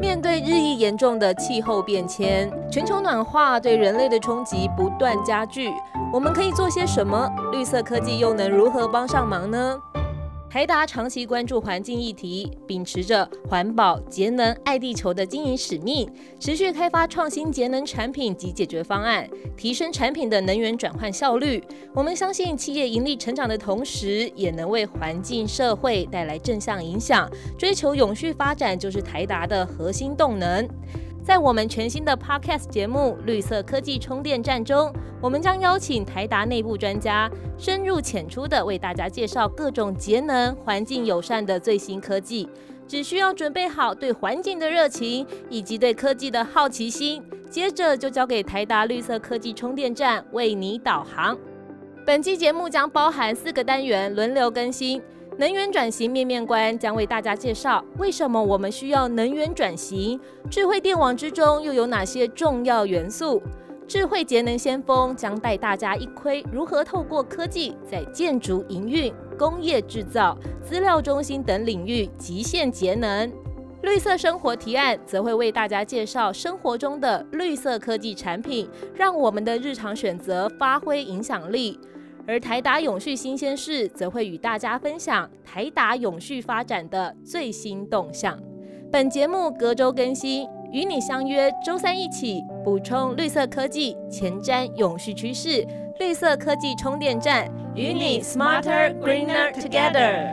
[0.00, 5.72] 面对日益严重的气候变迁，全球暖化对人类的冲击不断加剧，
[6.12, 7.28] 我们可以做些什么？
[7.50, 9.76] 绿色科技又能如何帮上忙呢？
[10.50, 16.10] 台达长期关注环境议题，秉持着环保、节能、爱地球的经营使命，
[16.40, 19.28] 持续开发创新节能产品及解决方案，
[19.58, 21.62] 提升产品的能源转换效率。
[21.94, 27.30] 我们相信，企业盈利成长的同时，也能为环境、社会带来正向影响。
[27.58, 30.66] 追求永续发展，就是台达的核心动能。
[31.28, 42.48] 在我们全新的 Podcast 节目《绿色科技充电站》中，我们将邀请台达内部专家，深入浅出的为大家介绍各种节能、环境友善的最新科技。
[42.86, 51.36] 只需要准备好对环境的热情以及对科技的好奇心，接着就交给台达绿色科技充电站为你导航。
[52.06, 55.02] 本期节目将包含四个单元，轮流更新。
[55.38, 60.18] 能源转型面面观将为大家介绍为什么我们需要能源转型，
[60.50, 63.40] 智慧电网之中又有哪些重要元素？
[63.86, 73.32] 智慧节能先锋将带大家一窥如何透过科技在建筑营运、工业制造、资料中心等领域极限节能。
[73.82, 81.78] 绿色生活提案则会为大家介绍生活中的绿色科技产品，让我们的日常选择发挥影响力。
[82.28, 88.38] 而台达永续新鲜事则会与大家分享台达永续发展的最新动向。
[88.92, 95.66] 本节目隔周更新，与你相约周三一起补充绿色科技前瞻永续趋势。
[95.98, 100.28] 绿色科技充电站与你 smarter greener together。